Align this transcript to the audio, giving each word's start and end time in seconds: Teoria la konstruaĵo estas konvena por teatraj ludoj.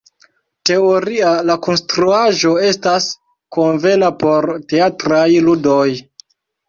Teoria 0.67 1.33
la 1.49 1.57
konstruaĵo 1.67 2.53
estas 2.69 3.09
konvena 3.59 4.11
por 4.25 4.49
teatraj 4.73 5.25
ludoj. 5.51 5.89